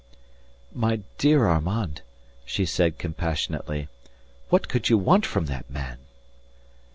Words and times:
"My 0.73 1.01
dear 1.19 1.45
Armand," 1.45 2.01
she 2.43 2.65
said 2.65 2.97
compassionately, 2.97 3.87
"what 4.49 4.67
could 4.67 4.89
you 4.89 4.97
want 4.97 5.27
from 5.27 5.45
that 5.45 5.69
man?" 5.69 5.99